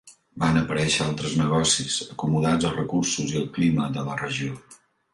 [0.43, 4.63] Van aparèixer altres negocis, acomodats als recursos i al clima de la regió.